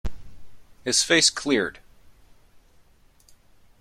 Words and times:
His 0.83 1.03
face 1.03 1.29
cleared. 1.29 1.77